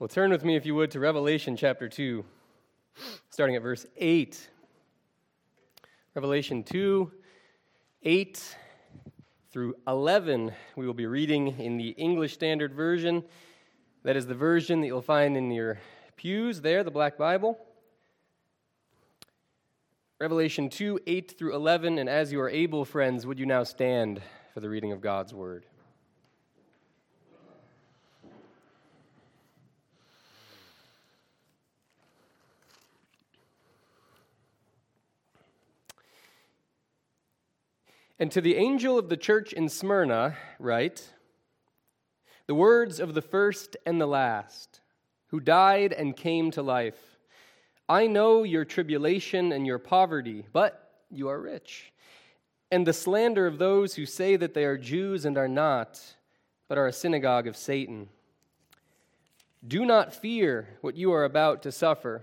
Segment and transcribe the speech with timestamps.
[0.00, 2.24] Well, turn with me, if you would, to Revelation chapter 2,
[3.28, 4.48] starting at verse 8.
[6.14, 7.12] Revelation 2,
[8.04, 8.56] 8
[9.52, 10.52] through 11.
[10.74, 13.22] We will be reading in the English Standard Version.
[14.04, 15.78] That is the version that you'll find in your
[16.16, 17.58] pews there, the Black Bible.
[20.18, 21.98] Revelation 2, 8 through 11.
[21.98, 24.22] And as you are able, friends, would you now stand
[24.54, 25.66] for the reading of God's Word?
[38.20, 41.08] And to the angel of the church in Smyrna, write
[42.46, 44.80] the words of the first and the last,
[45.28, 47.18] who died and came to life.
[47.88, 51.94] I know your tribulation and your poverty, but you are rich.
[52.70, 55.98] And the slander of those who say that they are Jews and are not,
[56.68, 58.10] but are a synagogue of Satan.
[59.66, 62.22] Do not fear what you are about to suffer.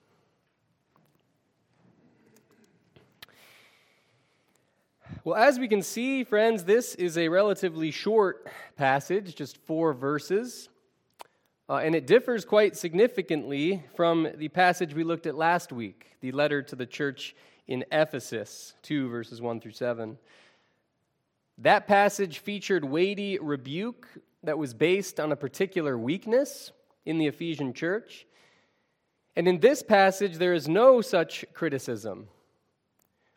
[5.23, 10.69] Well, as we can see, friends, this is a relatively short passage, just four verses.
[11.69, 16.31] Uh, and it differs quite significantly from the passage we looked at last week, the
[16.31, 17.35] letter to the church
[17.67, 20.17] in Ephesus, 2 verses 1 through 7.
[21.59, 24.07] That passage featured weighty rebuke
[24.41, 26.71] that was based on a particular weakness
[27.05, 28.25] in the Ephesian church.
[29.35, 32.27] And in this passage, there is no such criticism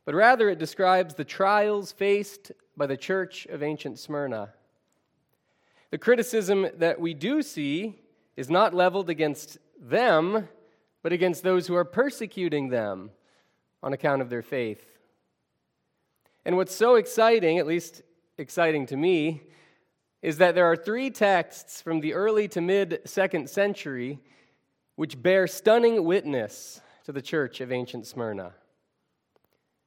[0.04, 4.52] but rather it describes the trials faced by the church of ancient Smyrna.
[5.90, 8.00] The criticism that we do see
[8.36, 10.48] is not leveled against them,
[11.02, 13.10] but against those who are persecuting them
[13.82, 14.84] on account of their faith.
[16.44, 18.02] And what's so exciting, at least
[18.38, 19.42] exciting to me,
[20.20, 24.20] is that there are three texts from the early to mid second century
[24.96, 28.52] which bear stunning witness to the church of ancient Smyrna.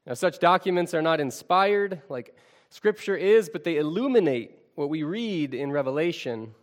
[0.07, 2.33] Now, such documents are not inspired like
[2.69, 6.55] Scripture is, but they illuminate what we read in Revelation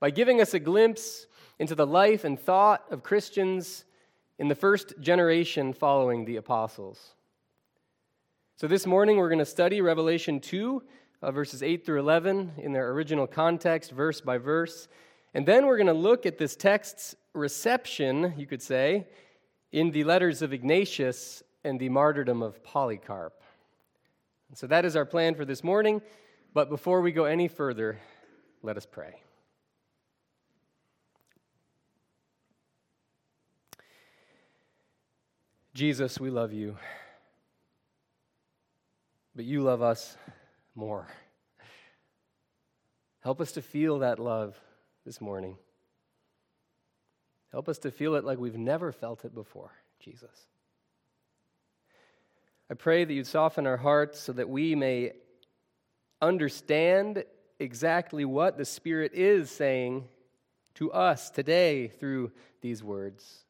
[0.00, 1.26] by giving us a glimpse
[1.60, 3.84] into the life and thought of Christians
[4.40, 7.14] in the first generation following the apostles.
[8.56, 10.82] So, this morning we're going to study Revelation 2,
[11.22, 14.88] uh, verses 8 through 11, in their original context, verse by verse.
[15.34, 19.06] And then we're going to look at this text's reception, you could say,
[19.70, 23.42] in the letters of Ignatius and the martyrdom of Polycarp.
[24.48, 26.02] And so that is our plan for this morning.
[26.52, 27.98] But before we go any further,
[28.62, 29.22] let us pray.
[35.72, 36.76] Jesus, we love you,
[39.36, 40.16] but you love us
[40.74, 41.06] more.
[43.20, 44.58] Help us to feel that love
[45.06, 45.56] this morning.
[47.52, 50.48] Help us to feel it like we've never felt it before, Jesus.
[52.70, 55.14] I pray that you'd soften our hearts so that we may
[56.22, 57.24] understand
[57.58, 60.04] exactly what the Spirit is saying
[60.74, 63.44] to us today through these words.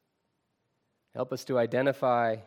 [1.13, 2.37] Help us to identify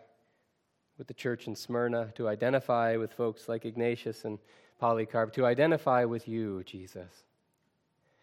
[0.98, 4.40] with the church in Smyrna, to identify with folks like Ignatius and
[4.80, 7.24] Polycarp, to identify with you, Jesus.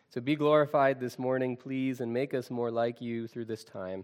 [0.09, 4.03] So be glorified this morning, please, and make us more like you through this time.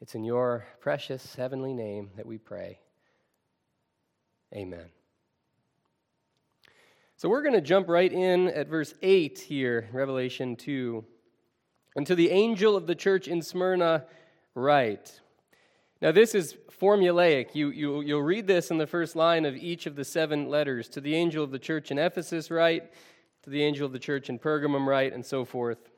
[0.00, 2.78] It's in your precious heavenly name that we pray.
[4.54, 4.86] Amen.
[7.16, 11.04] So we're going to jump right in at verse 8 here, Revelation 2.
[11.96, 14.04] And to the angel of the church in Smyrna,
[14.54, 15.20] write.
[16.00, 17.54] Now, this is formulaic.
[17.54, 20.88] You, you, you'll read this in the first line of each of the seven letters.
[20.90, 22.92] To the angel of the church in Ephesus, write.
[23.42, 25.90] To the angel of the church in Pergamum, write, and so forth.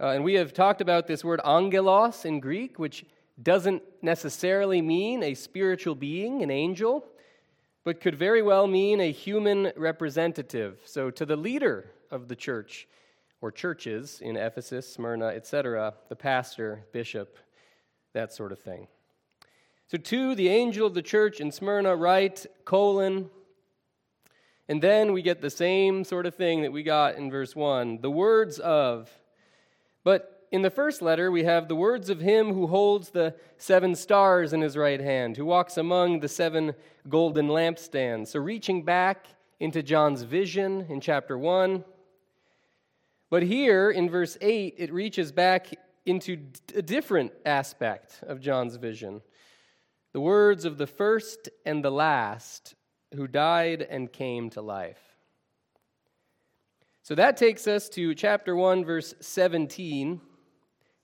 [0.00, 3.04] Uh, and we have talked about this word angelos in Greek, which
[3.42, 7.04] doesn't necessarily mean a spiritual being, an angel
[7.84, 10.80] but could very well mean a human representative.
[10.84, 12.86] So, to the leader of the church
[13.40, 17.38] or churches in Ephesus, Smyrna, etc., the pastor, bishop,
[18.12, 18.86] that sort of thing.
[19.86, 23.30] So, to the angel of the church in Smyrna, write, colon,
[24.68, 28.02] and then we get the same sort of thing that we got in verse 1
[28.02, 29.10] the words of,
[30.04, 33.94] but in the first letter, we have the words of him who holds the seven
[33.94, 36.74] stars in his right hand, who walks among the seven
[37.08, 38.28] golden lampstands.
[38.28, 39.26] So, reaching back
[39.60, 41.84] into John's vision in chapter 1.
[43.28, 45.68] But here in verse 8, it reaches back
[46.04, 46.38] into
[46.74, 49.22] a different aspect of John's vision
[50.12, 52.74] the words of the first and the last
[53.14, 54.98] who died and came to life.
[57.04, 60.20] So that takes us to chapter 1, verse 17.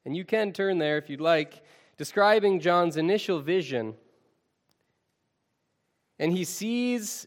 [0.06, 1.64] And you can turn there if you'd like,
[1.98, 3.96] describing John's initial vision.
[6.20, 7.26] And he sees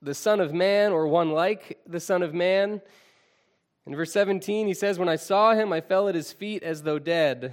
[0.00, 2.80] the Son of Man, or one like the Son of Man.
[3.86, 6.84] In verse 17, he says, When I saw him, I fell at his feet as
[6.84, 7.52] though dead.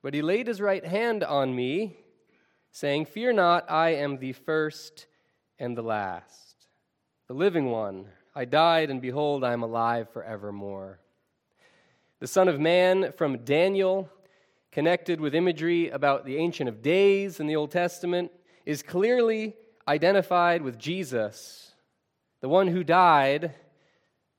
[0.00, 1.96] But he laid his right hand on me,
[2.70, 5.08] saying, Fear not, I am the first
[5.58, 6.68] and the last,
[7.26, 8.06] the living one.
[8.32, 11.00] I died, and behold, I am alive forevermore.
[12.20, 14.10] The Son of Man from Daniel,
[14.72, 18.30] connected with imagery about the Ancient of Days in the Old Testament,
[18.66, 19.56] is clearly
[19.88, 21.72] identified with Jesus,
[22.42, 23.54] the one who died,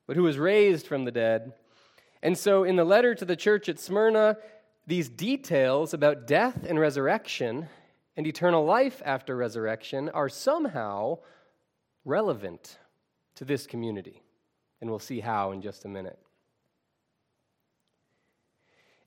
[0.06, 1.54] but who was raised from the dead.
[2.22, 4.36] And so, in the letter to the church at Smyrna,
[4.86, 7.68] these details about death and resurrection
[8.16, 11.18] and eternal life after resurrection are somehow
[12.04, 12.78] relevant
[13.34, 14.22] to this community.
[14.80, 16.21] And we'll see how in just a minute.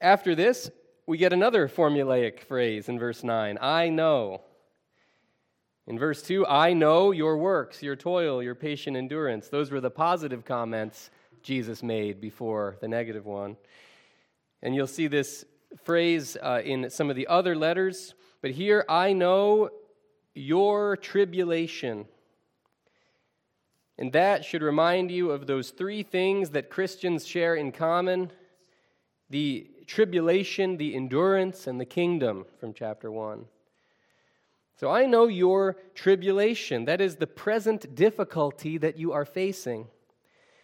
[0.01, 0.69] After this,
[1.07, 4.41] we get another formulaic phrase in verse 9 I know.
[5.87, 9.49] In verse 2, I know your works, your toil, your patient endurance.
[9.49, 11.11] Those were the positive comments
[11.43, 13.55] Jesus made before the negative one.
[14.63, 15.45] And you'll see this
[15.83, 18.15] phrase uh, in some of the other letters.
[18.41, 19.69] But here, I know
[20.33, 22.05] your tribulation.
[23.99, 28.31] And that should remind you of those three things that Christians share in common
[29.29, 33.45] the tribulation, the endurance, and the kingdom from chapter 1.
[34.77, 36.85] So I know your tribulation.
[36.85, 39.87] That is the present difficulty that you are facing.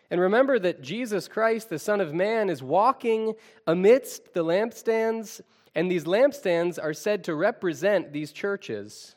[0.09, 3.35] And remember that Jesus Christ, the Son of Man, is walking
[3.65, 5.39] amidst the lampstands,
[5.74, 9.15] and these lampstands are said to represent these churches.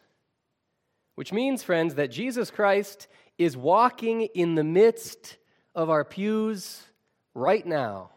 [1.16, 5.36] Which means, friends, that Jesus Christ is walking in the midst
[5.74, 6.80] of our pews
[7.34, 8.10] right now.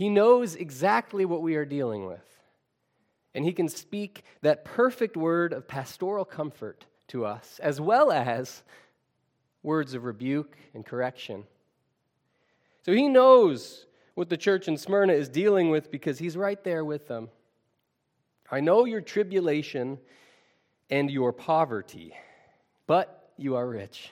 [0.00, 2.24] He knows exactly what we are dealing with.
[3.34, 8.62] And He can speak that perfect word of pastoral comfort to us, as well as
[9.62, 11.44] words of rebuke and correction.
[12.86, 16.82] So He knows what the church in Smyrna is dealing with because He's right there
[16.82, 17.28] with them.
[18.50, 19.98] I know your tribulation
[20.88, 22.14] and your poverty,
[22.86, 24.10] but you are rich.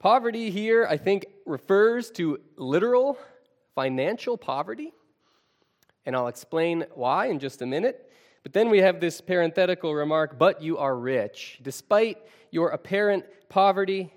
[0.00, 3.16] Poverty here, I think, refers to literal
[3.74, 4.92] financial poverty,
[6.06, 8.10] and I'll explain why in just a minute.
[8.42, 11.58] But then we have this parenthetical remark, but you are rich.
[11.62, 12.18] Despite
[12.50, 14.12] your apparent poverty,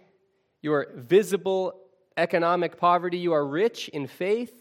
[0.61, 1.79] your visible
[2.17, 4.53] economic poverty, you are rich in faith.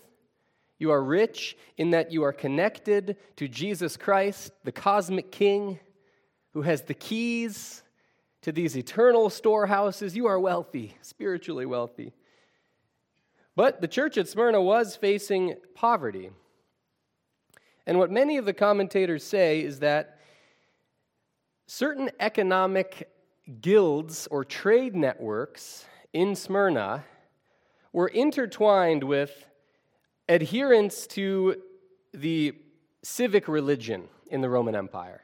[0.79, 5.81] You are rich in that you are connected to Jesus Christ, the cosmic King,
[6.53, 7.83] who has the keys
[8.43, 10.15] to these eternal storehouses.
[10.15, 12.13] You are wealthy, spiritually wealthy.
[13.57, 16.31] But the church at Smyrna was facing poverty.
[17.87, 20.19] And what many of the commentators say is that
[21.67, 23.11] certain economic
[23.61, 27.05] guilds or trade networks in Smyrna
[27.93, 29.49] were intertwined with
[30.29, 31.63] adherence to
[32.13, 32.55] the
[33.03, 35.23] civic religion in the Roman Empire.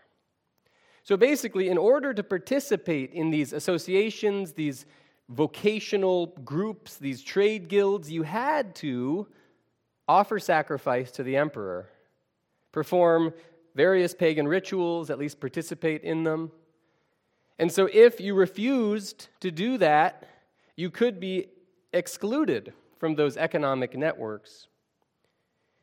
[1.03, 4.87] So basically, in order to participate in these associations, these
[5.33, 9.27] vocational groups, these trade guilds, you had to
[10.07, 11.89] offer sacrifice to the emperor,
[12.71, 13.33] perform
[13.75, 16.51] various pagan rituals, at least participate in them.
[17.59, 20.29] And so, if you refused to do that,
[20.77, 21.49] you could be
[21.93, 24.67] excluded from those economic networks.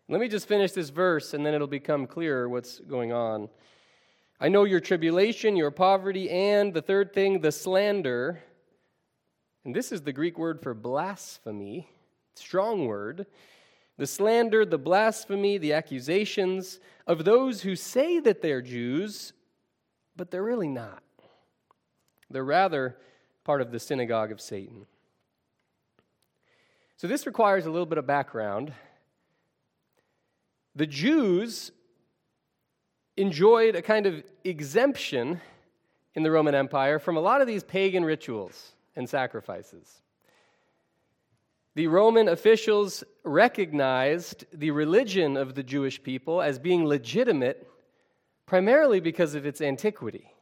[0.07, 3.49] Let me just finish this verse and then it'll become clearer what's going on.
[4.39, 8.41] I know your tribulation, your poverty, and the third thing, the slander
[9.65, 11.89] and this is the Greek word for blasphemy,
[12.35, 13.25] strong word.
[13.97, 19.33] The slander, the blasphemy, the accusations of those who say that they're Jews,
[20.15, 21.03] but they're really not.
[22.29, 22.97] They're rather
[23.43, 24.85] part of the synagogue of Satan.
[26.95, 28.73] So, this requires a little bit of background.
[30.75, 31.71] The Jews
[33.17, 35.41] enjoyed a kind of exemption
[36.15, 40.01] in the Roman Empire from a lot of these pagan rituals and sacrifices.
[41.75, 47.69] the Roman officials recognized the religion of the Jewish people as being legitimate
[48.45, 50.33] primarily because of its antiquity.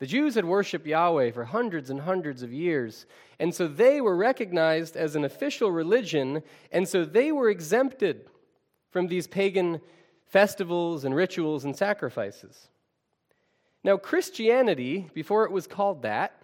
[0.00, 3.06] The Jews had worshiped Yahweh for hundreds and hundreds of years,
[3.38, 8.28] and so they were recognized as an official religion, and so they were exempted
[8.90, 9.80] from these pagan
[10.26, 12.68] festivals and rituals and sacrifices.
[13.82, 16.37] Now, Christianity, before it was called that,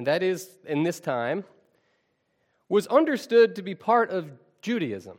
[0.00, 1.44] and that is in this time,
[2.70, 4.30] was understood to be part of
[4.62, 5.18] Judaism.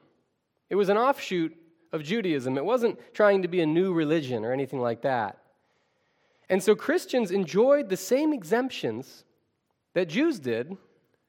[0.71, 1.55] It was an offshoot
[1.91, 2.57] of Judaism.
[2.57, 5.38] It wasn't trying to be a new religion or anything like that.
[6.50, 9.23] And so Christians enjoyed the same exemptions
[9.93, 10.75] that Jews did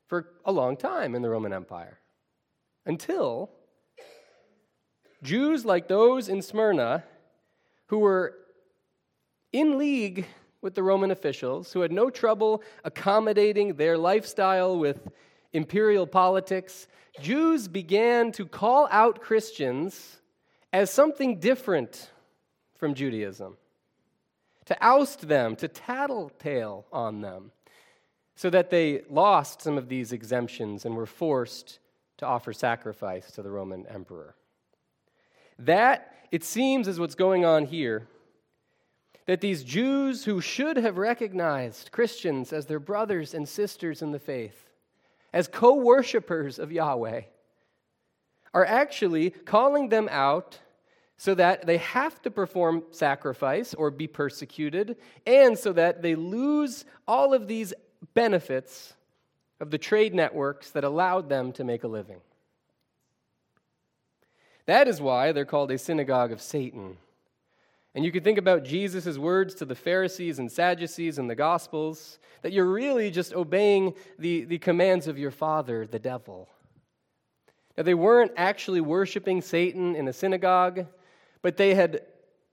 [0.07, 1.99] for a long time in the Roman Empire
[2.87, 3.51] until
[5.23, 7.05] Jews like those in Smyrna
[7.89, 8.33] who were
[9.53, 10.25] in league
[10.63, 15.09] with the Roman officials, who had no trouble accommodating their lifestyle with
[15.53, 16.87] imperial politics,
[17.21, 20.21] Jews began to call out Christians
[20.73, 22.11] as something different
[22.77, 23.57] from Judaism
[24.65, 27.51] to oust them, to tattletale on them,
[28.35, 31.79] so that they lost some of these exemptions and were forced
[32.19, 34.37] to offer sacrifice to the Roman emperor.
[35.59, 38.07] That, it seems, is what's going on here.
[39.27, 44.19] That these Jews who should have recognized Christians as their brothers and sisters in the
[44.19, 44.69] faith,
[45.33, 47.23] as co worshippers of Yahweh,
[48.53, 50.59] are actually calling them out
[51.17, 56.85] so that they have to perform sacrifice or be persecuted, and so that they lose
[57.07, 57.73] all of these
[58.15, 58.95] benefits
[59.61, 62.21] of the trade networks that allowed them to make a living.
[64.67, 66.97] That is why they're called a synagogue of Satan.
[67.95, 72.19] And you can think about Jesus' words to the Pharisees and Sadducees in the Gospels
[72.41, 76.49] that you're really just obeying the, the commands of your father, the devil.
[77.77, 80.87] Now, they weren't actually worshiping Satan in a synagogue,
[81.43, 82.03] but they had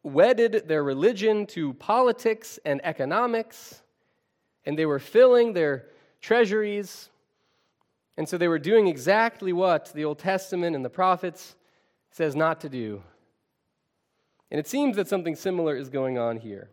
[0.03, 3.81] wedded their religion to politics and economics,
[4.65, 5.87] and they were filling their
[6.21, 7.09] treasuries.
[8.17, 11.55] And so they were doing exactly what the Old Testament and the prophets
[12.11, 13.01] says not to do.
[14.51, 16.69] And it seems that something similar is going on here.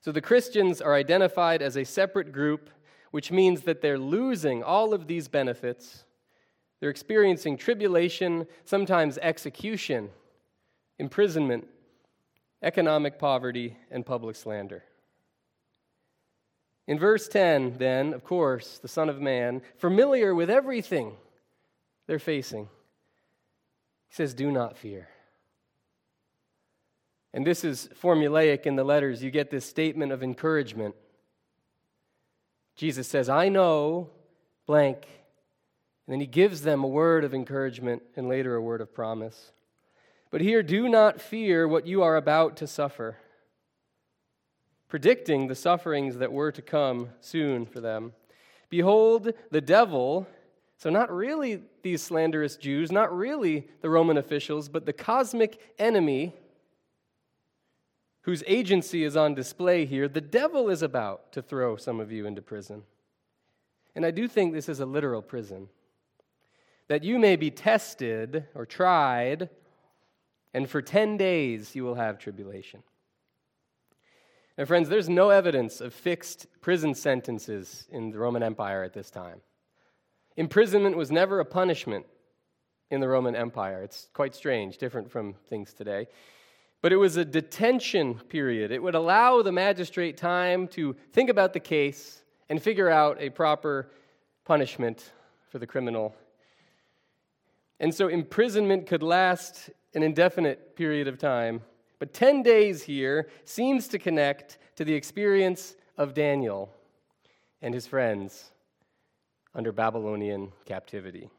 [0.00, 2.70] So the Christians are identified as a separate group,
[3.10, 6.04] which means that they're losing all of these benefits.
[6.80, 10.10] They're experiencing tribulation, sometimes execution
[10.98, 11.68] imprisonment,
[12.62, 14.82] economic poverty, and public slander.
[16.86, 21.16] In verse 10, then, of course, the Son of Man, familiar with everything
[22.06, 22.68] they're facing,
[24.08, 25.08] he says, Do not fear.
[27.36, 29.22] And this is formulaic in the letters.
[29.22, 30.94] You get this statement of encouragement.
[32.76, 34.08] Jesus says, I know
[34.64, 35.06] blank.
[36.06, 39.52] And then he gives them a word of encouragement and later a word of promise.
[40.30, 43.18] But here, do not fear what you are about to suffer,
[44.88, 48.14] predicting the sufferings that were to come soon for them.
[48.70, 50.26] Behold, the devil,
[50.78, 56.32] so not really these slanderous Jews, not really the Roman officials, but the cosmic enemy
[58.26, 62.26] whose agency is on display here, the devil is about to throw some of you
[62.26, 62.82] into prison.
[63.94, 65.68] And I do think this is a literal prison.
[66.88, 69.48] That you may be tested or tried
[70.52, 72.82] and for 10 days you will have tribulation.
[74.58, 79.10] Now, friends, there's no evidence of fixed prison sentences in the Roman Empire at this
[79.10, 79.40] time.
[80.36, 82.06] Imprisonment was never a punishment
[82.90, 83.82] in the Roman Empire.
[83.82, 86.08] It's quite strange, different from things today.
[86.86, 88.70] But it was a detention period.
[88.70, 93.28] It would allow the magistrate time to think about the case and figure out a
[93.28, 93.90] proper
[94.44, 95.10] punishment
[95.48, 96.14] for the criminal.
[97.80, 101.62] And so imprisonment could last an indefinite period of time.
[101.98, 106.72] But 10 days here seems to connect to the experience of Daniel
[107.62, 108.52] and his friends
[109.56, 111.30] under Babylonian captivity.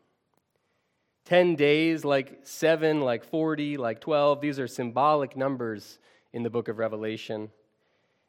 [1.28, 6.00] 10 days, like 7, like 40, like 12, these are symbolic numbers
[6.34, 7.52] in the book of Revelation.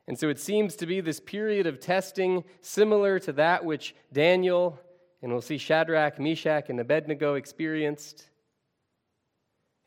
[0.07, 4.81] And so it seems to be this period of testing similar to that which Daniel,
[5.23, 8.28] and we'll see Shadrach, Meshach, and Abednego experienced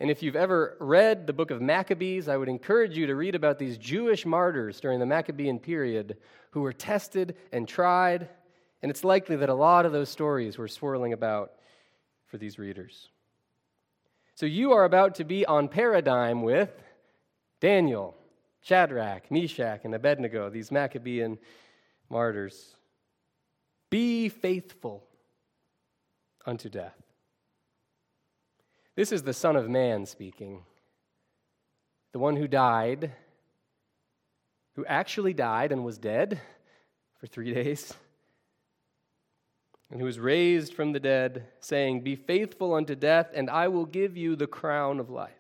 [0.02, 3.36] and if you've ever read the book of Maccabees, I would encourage you to read
[3.36, 6.18] about these Jewish martyrs during the Maccabean period
[6.50, 8.28] who were tested and tried.
[8.82, 11.52] And it's likely that a lot of those stories were swirling about
[12.32, 13.10] for these readers.
[14.36, 16.72] So you are about to be on paradigm with
[17.60, 18.16] Daniel,
[18.62, 21.38] Shadrach, Meshach, and Abednego, these Maccabean
[22.10, 22.76] martyrs.
[23.90, 25.04] Be faithful.
[26.44, 26.96] unto death.
[28.96, 30.64] This is the Son of Man speaking,
[32.14, 33.12] the one who died,
[34.76, 36.42] who actually died and was dead
[37.20, 37.94] for three days,
[39.92, 43.86] and who was raised from the dead, saying, Be faithful unto death, and I will
[43.86, 45.32] give you the crown of life.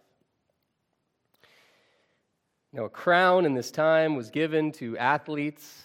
[2.73, 5.83] Now, a crown in this time was given to athletes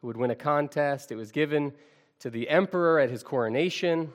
[0.00, 1.10] who would win a contest.
[1.10, 1.72] It was given
[2.20, 4.12] to the emperor at his coronation.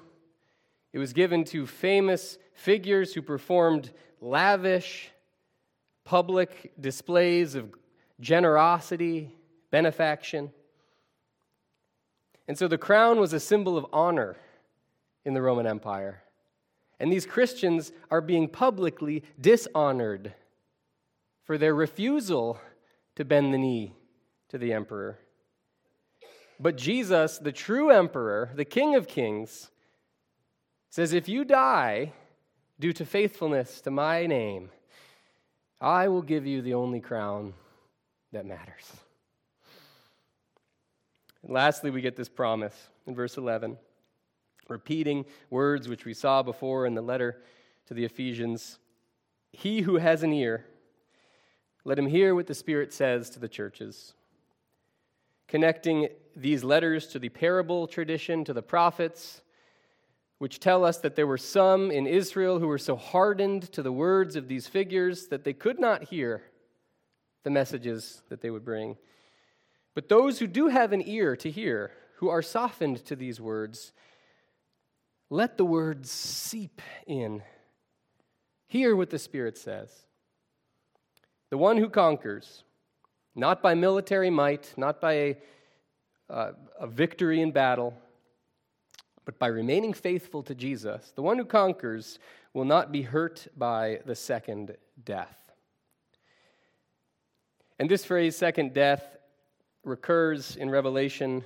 [0.93, 3.91] It was given to famous figures who performed
[4.21, 5.11] lavish
[6.03, 7.73] public displays of
[8.19, 9.35] generosity,
[9.71, 10.51] benefaction.
[12.47, 14.35] And so the crown was a symbol of honor
[15.23, 16.21] in the Roman Empire.
[16.99, 20.33] And these Christians are being publicly dishonored
[21.43, 22.59] for their refusal
[23.15, 23.93] to bend the knee
[24.49, 25.19] to the emperor.
[26.59, 29.71] But Jesus, the true emperor, the King of Kings,
[30.89, 32.13] says, If you die
[32.79, 34.69] due to faithfulness to my name,
[35.81, 37.53] I will give you the only crown
[38.31, 38.89] that matters.
[41.45, 43.77] And lastly, we get this promise in verse 11,
[44.67, 47.41] repeating words which we saw before in the letter
[47.85, 48.79] to the Ephesians
[49.51, 50.65] He who has an ear,
[51.83, 54.15] let him hear what the Spirit says to the churches.
[55.47, 59.43] Connecting these letters to the parable tradition, to the prophets,
[60.39, 63.91] which tell us that there were some in Israel who were so hardened to the
[63.91, 66.41] words of these figures that they could not hear
[67.43, 68.97] the messages that they would bring.
[69.95, 73.93] But those who do have an ear to hear, who are softened to these words,
[75.29, 77.41] let the words seep in.
[78.67, 79.89] Hear what the Spirit says.
[81.49, 82.63] The one who conquers,
[83.35, 85.37] not by military might, not by a,
[86.29, 87.93] uh, a victory in battle,
[89.23, 92.19] but by remaining faithful to Jesus, the one who conquers
[92.53, 95.51] will not be hurt by the second death.
[97.79, 99.17] And this phrase, second death,
[99.85, 101.43] recurs in Revelation.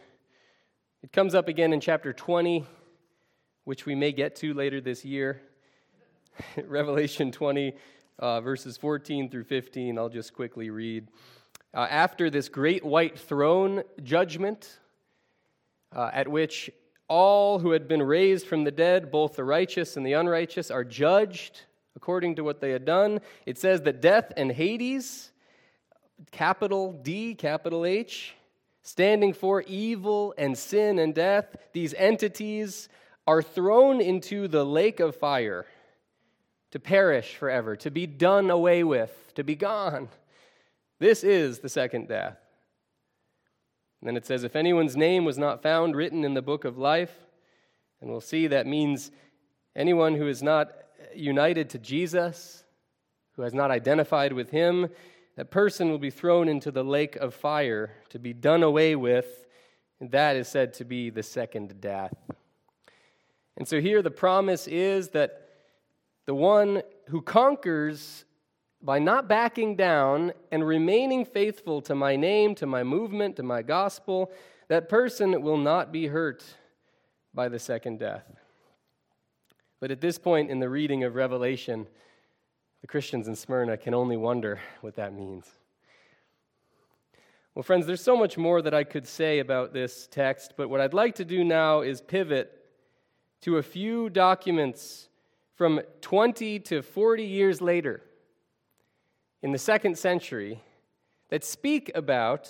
[1.04, 2.66] It comes up again in chapter 20,
[3.66, 5.42] which we may get to later this year.
[6.66, 7.76] Revelation 20,
[8.18, 11.10] uh, verses 14 through 15, I'll just quickly read.
[11.74, 14.80] Uh, after this great white throne judgment,
[15.94, 16.70] uh, at which
[17.10, 20.86] all who had been raised from the dead, both the righteous and the unrighteous, are
[20.86, 21.64] judged
[21.98, 25.32] according to what they had done, it says that death and Hades,
[26.32, 28.36] capital D, capital H,
[28.82, 32.90] standing for evil and sin and death, these entities
[33.28, 35.66] are thrown into the lake of fire
[36.72, 40.10] to perish forever, to be done away with, to be gone.
[41.00, 42.38] This is the second death.
[44.02, 46.78] And then it says, if anyone's name was not found written in the book of
[46.78, 47.14] life,
[48.02, 49.12] and we'll see that means
[49.76, 50.72] anyone who is not
[51.14, 52.64] united to Jesus,
[53.34, 54.90] who has not identified with him,
[55.40, 59.48] that person will be thrown into the lake of fire to be done away with.
[60.02, 62.14] And that is said to be the second death.
[63.56, 65.48] And so here the promise is that
[66.26, 68.26] the one who conquers
[68.82, 73.62] by not backing down and remaining faithful to my name, to my movement, to my
[73.62, 74.34] gospel,
[74.68, 76.44] that person will not be hurt
[77.34, 78.26] by the second death.
[79.80, 81.88] But at this point in the reading of Revelation,
[82.82, 85.46] the Christians in Smyrna can only wonder what that means.
[87.56, 90.80] Well, friends, there's so much more that I could say about this text, but what
[90.80, 92.54] I'd like to do now is pivot
[93.42, 95.10] to a few documents
[95.56, 98.02] from 20 to 40 years later
[99.42, 100.62] in the second century
[101.30, 102.50] that speak about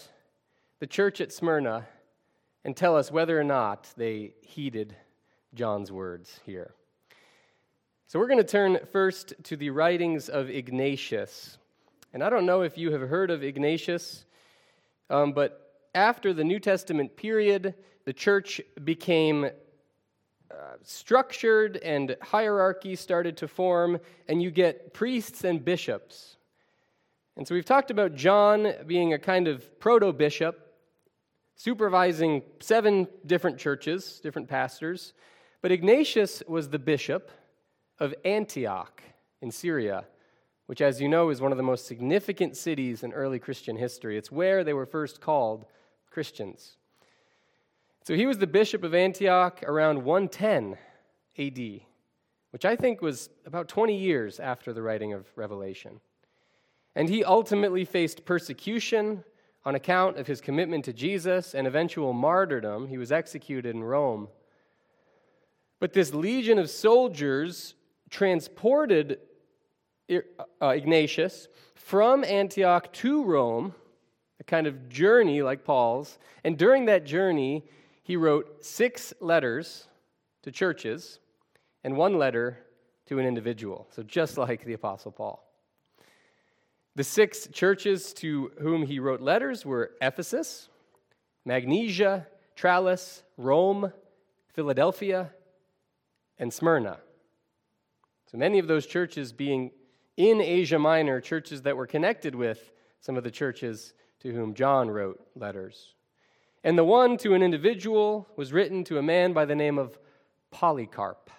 [0.80, 1.88] the church at Smyrna
[2.64, 4.96] and tell us whether or not they heeded
[5.54, 6.74] John's words here.
[8.10, 11.60] So we're going to turn first to the writings of Ignatius.
[12.12, 14.26] And I don't know if you have heard of Ignatius,
[15.12, 19.52] um, but after the New Testament period, the church became
[20.82, 26.38] structured and hierarchy started to form, and you get priests and bishops.
[27.38, 30.74] And so we've talked about John being a kind of proto bishop,
[31.54, 35.14] supervising seven different churches, different pastors.
[35.62, 37.30] But Ignatius was the bishop
[38.00, 39.02] of Antioch
[39.42, 40.06] in Syria,
[40.68, 44.18] which, as you know, is one of the most significant cities in early Christian history.
[44.18, 45.66] It's where they were first called
[46.10, 46.78] Christians.
[48.04, 50.78] So he was the bishop of Antioch around 110
[51.38, 51.82] AD,
[52.52, 56.00] which I think was about 20 years after the writing of Revelation.
[56.96, 59.24] And he ultimately faced persecution
[59.66, 62.88] on account of his commitment to Jesus and eventual martyrdom.
[62.88, 64.30] He was executed in Rome.
[65.80, 67.76] But this legion of soldiers
[68.10, 69.20] transported
[70.62, 73.74] uh, Ignatius from Antioch to Rome,
[74.40, 76.18] a kind of journey like Paul's.
[76.44, 77.64] And during that journey,
[78.04, 79.88] he wrote six letters
[80.44, 81.20] to churches
[81.84, 82.58] and one letter
[83.08, 83.88] to an individual.
[83.92, 85.46] So just like the Apostle Paul.
[86.96, 90.70] The six churches to whom he wrote letters were Ephesus,
[91.46, 93.94] Magnesia, Tralles, Rome,
[94.54, 95.32] Philadelphia,
[96.38, 97.00] and Smyrna.
[98.32, 99.72] So many of those churches being
[100.16, 104.92] in Asia Minor, churches that were connected with some of the churches to whom John
[104.92, 105.96] wrote letters.
[106.64, 109.98] And the one to an individual was written to a man by the name of
[110.52, 111.32] Polycarp,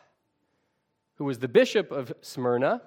[1.15, 2.83] who was the bishop of Smyrna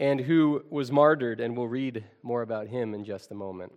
[0.00, 3.72] and who was martyred, and we'll read more about him in just a moment.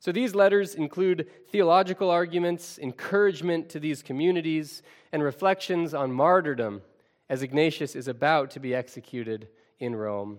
[0.00, 6.82] So these letters include theological arguments, encouragement to these communities, and reflections on martyrdom
[7.28, 10.38] as Ignatius is about to be executed in Rome.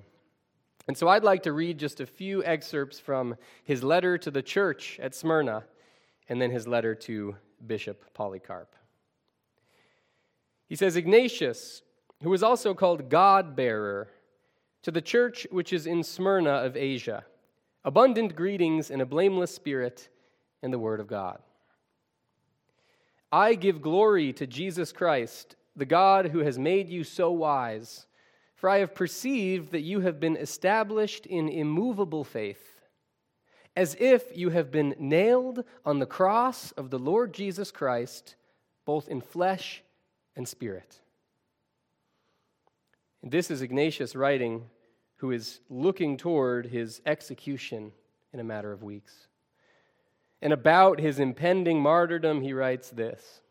[0.88, 4.44] And so I'd like to read just a few excerpts from his letter to the
[4.44, 5.64] church at Smyrna
[6.30, 8.76] and then his letter to Bishop Polycarp.
[10.68, 11.82] He says, Ignatius,
[12.24, 14.10] who is also called God bearer,
[14.84, 17.26] to the church which is in Smyrna of Asia,
[17.84, 20.10] abundant greetings in a blameless spirit
[20.62, 21.40] and the word of God.
[23.32, 28.06] I give glory to Jesus Christ, the God who has made you so wise,
[28.56, 32.82] for I have perceived that you have been established in immovable faith,
[33.76, 38.36] as if you have been nailed on the cross of the Lord Jesus Christ,
[38.86, 39.84] both in flesh
[40.36, 41.02] and spirit.
[43.22, 44.70] And this is Ignatius writing,
[45.18, 47.92] who is looking toward his execution
[48.32, 49.28] in a matter of weeks.
[50.42, 53.42] And about his impending martyrdom, he writes this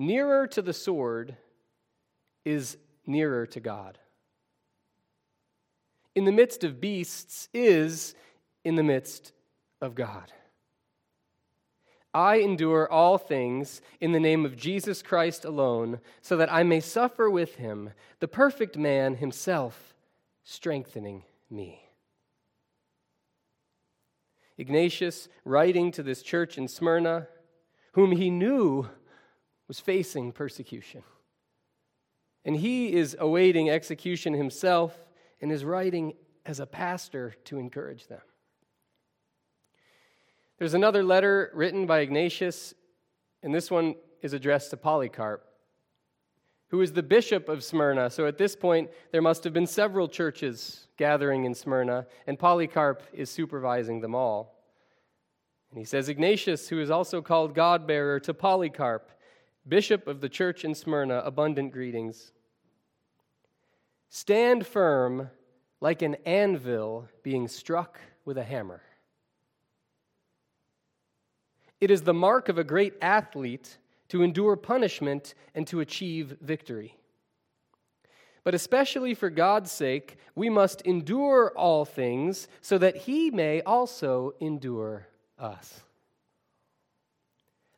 [0.00, 1.36] Nearer to the sword
[2.44, 3.98] is nearer to God.
[6.14, 8.14] In the midst of beasts is
[8.64, 9.32] in the midst
[9.80, 10.32] of God.
[12.14, 16.80] I endure all things in the name of Jesus Christ alone, so that I may
[16.80, 19.94] suffer with him, the perfect man himself,
[20.44, 21.90] strengthening me.
[24.56, 27.26] Ignatius, writing to this church in Smyrna,
[27.92, 28.88] whom he knew
[29.68, 31.02] was facing persecution.
[32.44, 34.98] And he is awaiting execution himself
[35.40, 36.14] and is writing
[36.46, 38.22] as a pastor to encourage them.
[40.58, 42.74] There's another letter written by Ignatius,
[43.42, 45.44] and this one is addressed to Polycarp,
[46.70, 48.10] who is the bishop of Smyrna.
[48.10, 53.02] So at this point, there must have been several churches gathering in Smyrna, and Polycarp
[53.12, 54.56] is supervising them all.
[55.70, 59.12] And he says, Ignatius, who is also called God bearer, to Polycarp,
[59.68, 62.32] bishop of the church in Smyrna, abundant greetings.
[64.08, 65.30] Stand firm
[65.80, 68.82] like an anvil being struck with a hammer.
[71.80, 73.78] It is the mark of a great athlete
[74.08, 76.96] to endure punishment and to achieve victory.
[78.42, 84.32] But especially for God's sake, we must endure all things so that he may also
[84.40, 85.06] endure
[85.38, 85.82] us.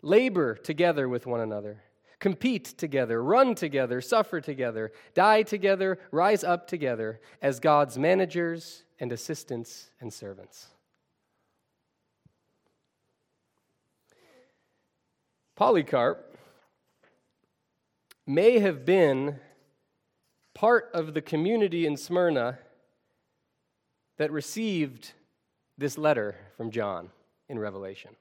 [0.02, 1.82] Labor together with one another,
[2.18, 9.12] compete together, run together, suffer together, die together, rise up together as God's managers and
[9.12, 10.68] assistants and servants.
[15.56, 16.38] Polycarp
[18.26, 19.38] may have been
[20.54, 22.58] part of the community in Smyrna
[24.16, 25.12] that received
[25.76, 27.10] this letter from John
[27.48, 28.12] in Revelation.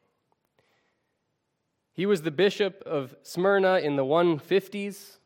[2.00, 5.18] He was the bishop of Smyrna in the 150s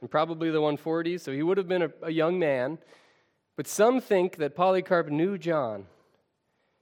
[0.00, 2.78] and probably the 140s, so he would have been a, a young man.
[3.54, 5.86] But some think that Polycarp knew John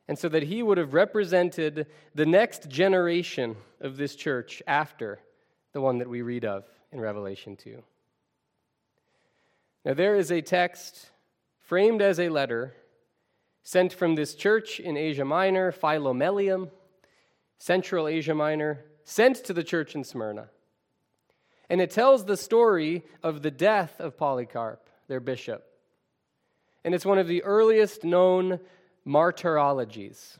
[0.08, 5.18] and so that he would have represented the next generation of this church after
[5.74, 7.82] the one that we read of in Revelation 2.
[9.84, 11.10] Now, there is a text
[11.60, 12.72] framed as a letter
[13.62, 16.70] sent from this church in Asia Minor, Philomelium,
[17.58, 20.50] Central Asia Minor, sent to the church in Smyrna.
[21.70, 25.64] And it tells the story of the death of Polycarp, their bishop.
[26.84, 28.60] And it's one of the earliest known
[29.06, 30.38] martyrologies.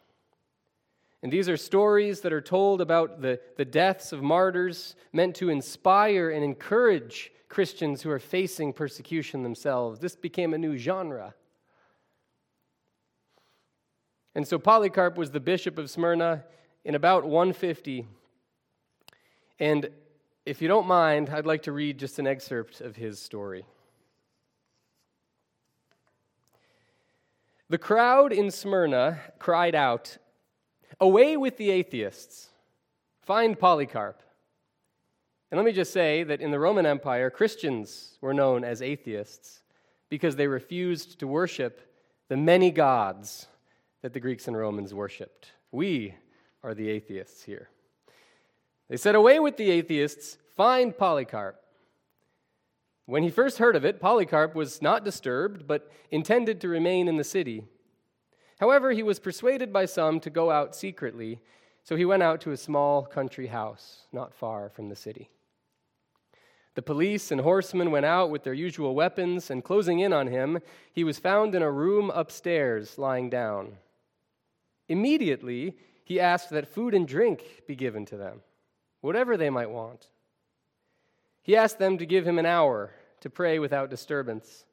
[1.22, 5.48] And these are stories that are told about the, the deaths of martyrs, meant to
[5.48, 9.98] inspire and encourage Christians who are facing persecution themselves.
[9.98, 11.34] This became a new genre.
[14.34, 16.44] And so Polycarp was the bishop of Smyrna
[16.84, 18.06] in about 150.
[19.58, 19.90] And
[20.46, 23.64] if you don't mind, I'd like to read just an excerpt of his story.
[27.68, 30.16] The crowd in Smyrna cried out,
[31.00, 32.48] Away with the atheists!
[33.20, 34.22] Find Polycarp.
[35.50, 39.62] And let me just say that in the Roman Empire, Christians were known as atheists
[40.08, 41.92] because they refused to worship
[42.28, 43.48] the many gods
[44.02, 45.52] that the Greeks and Romans worshiped.
[45.72, 46.14] We
[46.62, 47.68] are the atheists here.
[48.88, 51.60] They said, Away with the atheists, find Polycarp.
[53.06, 57.16] When he first heard of it, Polycarp was not disturbed, but intended to remain in
[57.16, 57.64] the city.
[58.60, 61.40] However, he was persuaded by some to go out secretly,
[61.84, 65.30] so he went out to a small country house not far from the city.
[66.74, 70.60] The police and horsemen went out with their usual weapons, and closing in on him,
[70.92, 73.78] he was found in a room upstairs, lying down.
[74.88, 78.42] Immediately, he asked that food and drink be given to them
[79.00, 80.08] whatever they might want.
[81.42, 84.64] He asked them to give him an hour to pray without disturbance.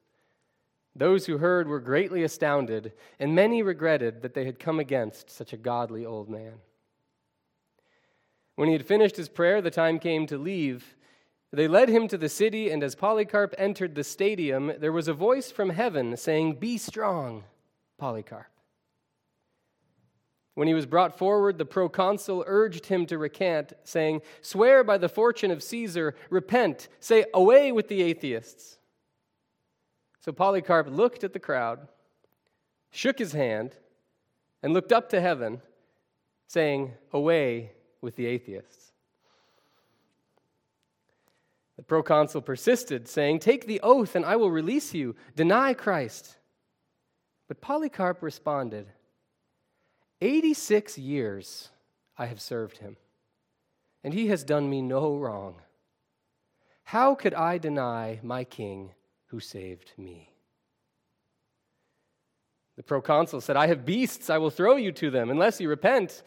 [0.94, 5.52] Those who heard were greatly astounded, and many regretted that they had come against such
[5.52, 6.54] a godly old man.
[8.54, 10.96] When he had finished his prayer, the time came to leave.
[11.52, 15.14] They led him to the city, and as Polycarp entered the stadium, there was a
[15.14, 17.44] voice from heaven saying, Be strong,
[17.98, 18.50] Polycarp.
[20.56, 25.08] When he was brought forward, the proconsul urged him to recant, saying, Swear by the
[25.08, 28.78] fortune of Caesar, repent, say, Away with the atheists.
[30.18, 31.86] So Polycarp looked at the crowd,
[32.90, 33.76] shook his hand,
[34.62, 35.60] and looked up to heaven,
[36.46, 38.92] saying, Away with the atheists.
[41.76, 45.16] The proconsul persisted, saying, Take the oath, and I will release you.
[45.34, 46.38] Deny Christ.
[47.46, 48.86] But Polycarp responded,
[50.20, 51.70] 86 years
[52.16, 52.96] I have served him,
[54.02, 55.56] and he has done me no wrong.
[56.84, 58.92] How could I deny my king
[59.26, 60.30] who saved me?
[62.76, 66.22] The proconsul said, I have beasts, I will throw you to them unless you repent.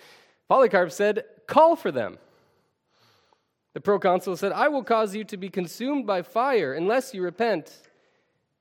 [0.48, 2.18] Polycarp said, Call for them.
[3.74, 7.89] The proconsul said, I will cause you to be consumed by fire unless you repent.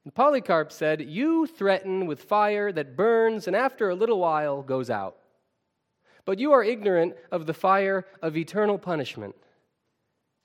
[0.09, 4.89] And Polycarp said, You threaten with fire that burns and after a little while goes
[4.89, 5.19] out.
[6.25, 9.35] But you are ignorant of the fire of eternal punishment,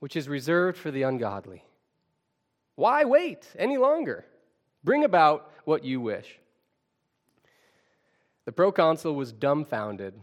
[0.01, 1.63] which is reserved for the ungodly.
[2.75, 4.25] Why wait any longer?
[4.83, 6.39] Bring about what you wish.
[8.43, 10.13] The proconsul was dumbfounded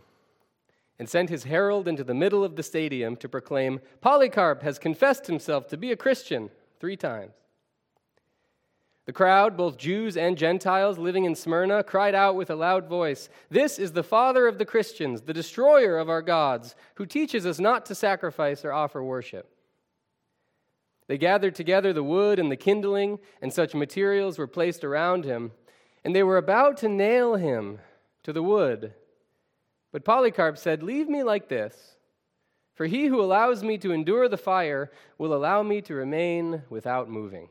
[0.99, 5.29] and sent his herald into the middle of the stadium to proclaim Polycarp has confessed
[5.29, 7.33] himself to be a Christian three times.
[9.11, 13.29] The crowd, both Jews and Gentiles living in Smyrna, cried out with a loud voice
[13.51, 17.59] This is the father of the Christians, the destroyer of our gods, who teaches us
[17.59, 19.53] not to sacrifice or offer worship.
[21.09, 25.51] They gathered together the wood and the kindling, and such materials were placed around him,
[26.05, 27.81] and they were about to nail him
[28.23, 28.95] to the wood.
[29.91, 31.97] But Polycarp said, Leave me like this,
[32.77, 37.11] for he who allows me to endure the fire will allow me to remain without
[37.11, 37.49] moving.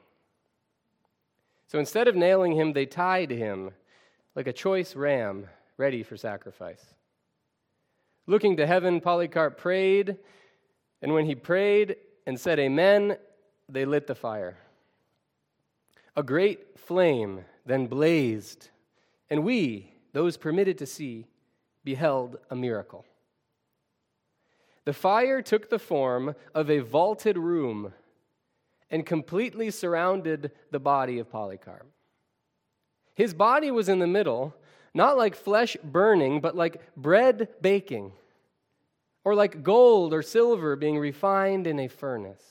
[1.69, 3.69] So instead of nailing him, they tied him
[4.35, 5.45] like a choice ram
[5.77, 6.83] ready for sacrifice.
[8.25, 10.17] Looking to heaven, Polycarp prayed,
[11.03, 13.17] and when he prayed and said amen,
[13.69, 14.57] they lit the fire.
[16.15, 18.69] A great flame then blazed,
[19.29, 21.27] and we, those permitted to see,
[21.83, 23.05] beheld a miracle.
[24.85, 27.93] The fire took the form of a vaulted room
[28.91, 31.87] and completely surrounded the body of Polycarp.
[33.13, 34.55] His body was in the middle,
[34.93, 38.13] not like flesh burning, but like bread baking,
[39.23, 42.43] or like gold or silver being refined in a furnace.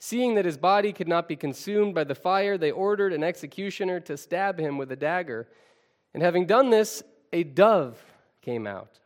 [0.00, 3.98] Seeing that his body could not be consumed by the fire, they ordered an executioner
[4.00, 5.48] to stab him with a dagger.
[6.14, 7.02] And having done this,
[7.32, 8.00] a dove
[8.40, 9.00] came out,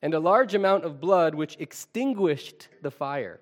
[0.00, 3.40] and a large amount of blood which extinguished the fire.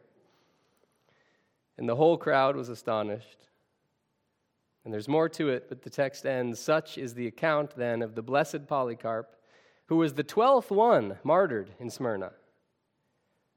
[1.80, 3.48] And the whole crowd was astonished.
[4.84, 8.14] And there's more to it, but the text ends Such is the account then of
[8.14, 9.34] the blessed Polycarp,
[9.86, 12.32] who was the twelfth one martyred in Smyrna.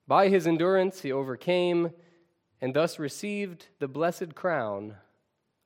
[0.08, 1.92] By his endurance he overcame
[2.62, 4.96] and thus received the blessed crown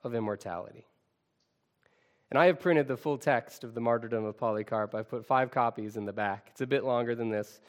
[0.04, 0.88] of immortality.
[2.32, 4.96] And I have printed the full text of the martyrdom of Polycarp.
[4.96, 6.48] I've put five copies in the back.
[6.52, 7.62] It's a bit longer than this.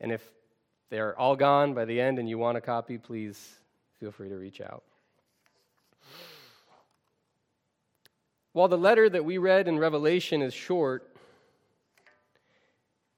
[0.00, 0.28] And if
[0.90, 3.60] they're all gone by the end and you want a copy, please
[4.04, 4.84] feel free to reach out.
[8.52, 11.16] While the letter that we read in Revelation is short,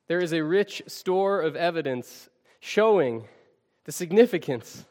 [0.06, 2.28] there is a rich store of evidence
[2.60, 3.26] showing
[3.82, 4.84] the significance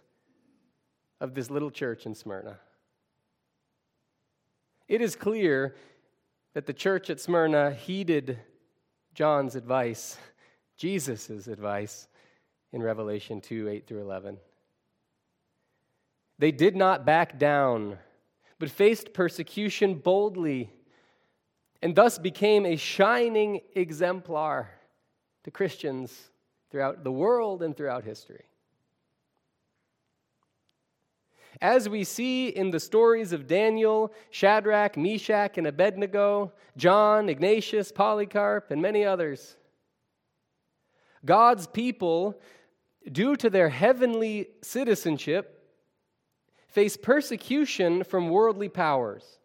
[1.22, 2.58] of this little church in Smyrna.
[4.90, 5.76] It is clear
[6.56, 8.38] that the church at Smyrna heeded
[9.14, 10.18] John's advice,
[10.76, 12.10] Jesus' advice
[12.74, 14.38] in Revelation 2 8 through 11.
[16.38, 17.98] They did not back down,
[18.60, 20.72] but faced persecution boldly,
[21.82, 24.70] and thus became a shining exemplar
[25.44, 26.30] to Christians
[26.72, 28.44] throughout the world and throughout history.
[31.62, 38.72] As we see in the stories of Daniel, Shadrach, Meshach, and Abednego, John, Ignatius, Polycarp,
[38.72, 39.56] and many others,
[41.24, 42.40] God's people,
[43.10, 45.55] due to their heavenly citizenship,
[46.76, 49.40] face persecution from worldly powers.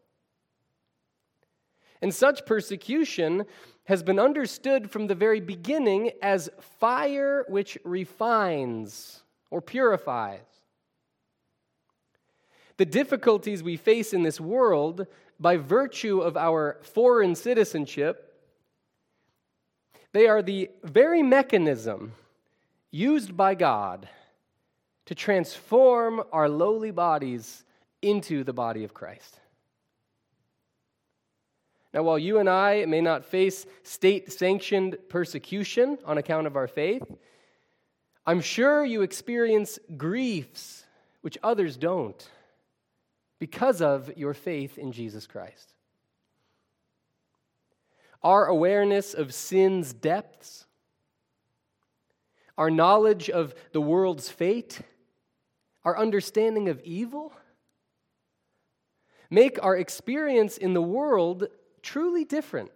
[2.03, 3.45] And such persecution
[3.85, 10.40] has been understood from the very beginning as fire which refines or purifies.
[12.79, 15.07] The difficulties we face in this world
[15.38, 18.40] by virtue of our foreign citizenship,
[20.12, 22.14] they are the very mechanism
[22.90, 24.09] used by God
[25.11, 27.64] to transform our lowly bodies
[28.01, 29.40] into the body of Christ.
[31.92, 36.68] Now, while you and I may not face state sanctioned persecution on account of our
[36.68, 37.03] faith,
[38.25, 40.85] I'm sure you experience griefs
[41.23, 42.31] which others don't
[43.40, 45.75] because of your faith in Jesus Christ.
[48.23, 50.66] Our awareness of sin's depths,
[52.57, 54.83] our knowledge of the world's fate,
[55.85, 57.33] our understanding of evil,
[59.31, 61.47] make our experience in the world
[61.83, 62.71] truly different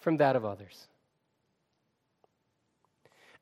[0.00, 0.88] from that of others.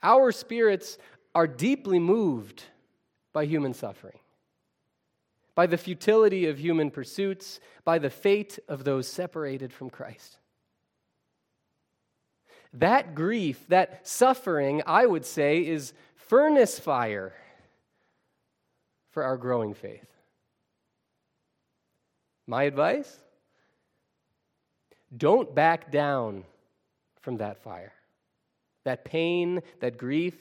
[0.02, 0.98] Our spirits
[1.34, 2.62] are deeply moved
[3.32, 4.18] by human suffering
[5.58, 10.38] by the futility of human pursuits, by the fate of those separated from Christ.
[12.74, 17.34] That grief, that suffering, I would say, is furnace fire
[19.18, 20.06] for our growing faith.
[22.46, 23.12] My advice?
[25.16, 26.44] Don't back down
[27.20, 27.92] from that fire,
[28.84, 30.36] that pain, that grief.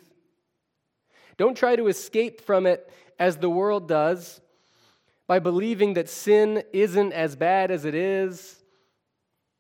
[1.38, 2.88] Don't try to escape from it
[3.18, 4.42] as the world does
[5.26, 8.64] by believing that sin isn't as bad as it is,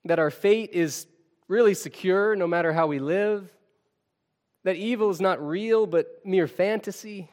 [0.05, 1.07] that our fate is
[1.47, 3.51] really secure no matter how we live,
[4.63, 7.31] that evil is not real but mere fantasy.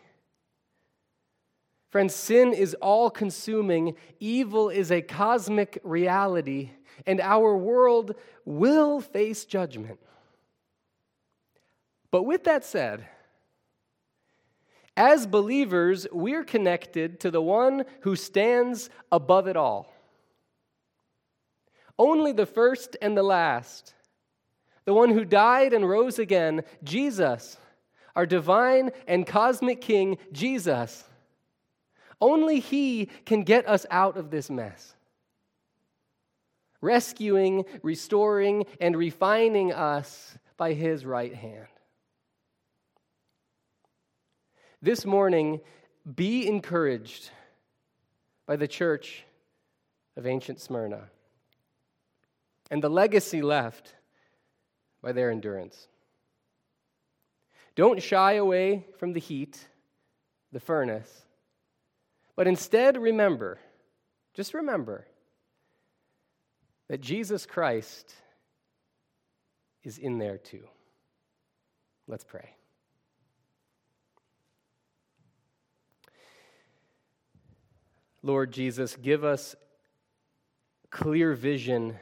[1.95, 6.71] Friends, sin is all consuming, evil is a cosmic reality,
[7.07, 10.01] and our world will face judgment.
[12.11, 13.07] But with that said,
[14.97, 19.95] as believers, we're connected to the one who stands above it all.
[21.97, 23.95] Only the first and the last,
[24.85, 27.57] the one who died and rose again, Jesus,
[28.17, 31.05] our divine and cosmic King, Jesus.
[32.21, 34.95] Only He can get us out of this mess.
[36.81, 41.67] Rescuing, restoring, and refining us by His right hand.
[44.83, 45.61] This morning,
[46.15, 47.31] be encouraged
[48.47, 49.25] by the church
[50.17, 51.09] of ancient Smyrna
[52.71, 53.95] and the legacy left
[55.03, 55.89] by their endurance.
[57.75, 59.67] Don't shy away from the heat,
[60.53, 61.25] the furnace,
[62.37, 63.59] but instead remember,
[64.35, 65.07] just remember,
[66.89, 68.15] that Jesus Christ
[69.83, 70.67] is in there too.
[72.07, 72.51] Let's pray.
[78.23, 79.55] Lord Jesus, give us
[80.91, 81.97] clear vision,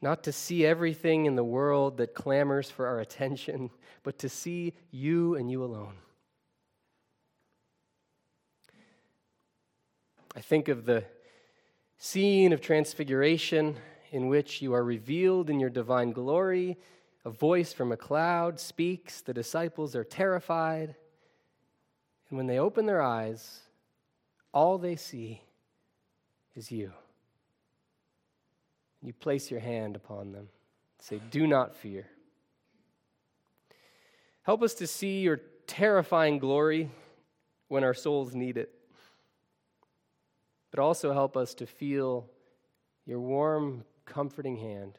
[0.00, 3.70] not to see everything in the world that clamors for our attention,
[4.02, 5.94] but to see you and you alone.
[10.36, 11.04] I think of the
[11.96, 13.76] scene of transfiguration
[14.10, 16.76] in which you are revealed in your divine glory.
[17.24, 20.94] A voice from a cloud speaks, the disciples are terrified.
[22.28, 23.60] And when they open their eyes,
[24.52, 25.42] all they see
[26.54, 26.92] is you.
[29.02, 30.48] You place your hand upon them.
[30.98, 32.06] Say, Do not fear.
[34.42, 36.90] Help us to see your terrifying glory
[37.68, 38.73] when our souls need it.
[40.74, 42.28] But also help us to feel
[43.06, 44.98] your warm, comforting hand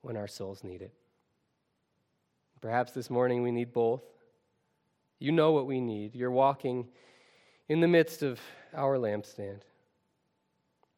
[0.00, 0.94] when our souls need it.
[2.62, 4.00] Perhaps this morning we need both.
[5.18, 6.14] You know what we need.
[6.14, 6.88] You're walking
[7.68, 8.40] in the midst of
[8.72, 9.60] our lampstand.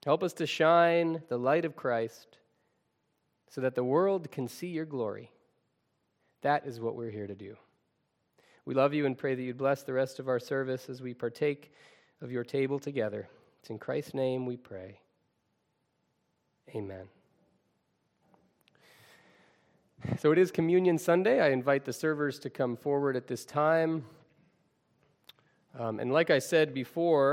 [0.05, 2.39] Help us to shine the light of Christ
[3.51, 5.33] so that the world can see your glory.
[6.43, 7.57] That is what we're here to do.
[8.64, 11.14] We love you and pray that you'd bless the rest of our service as we
[11.14, 11.73] partake
[12.21, 13.29] of your table together.
[13.67, 15.01] It's in Christ's name we pray.
[16.73, 17.09] Amen.
[20.21, 21.41] So it is Communion Sunday.
[21.41, 24.05] I invite the servers to come forward at this time.
[25.77, 27.25] Um, and like I said before,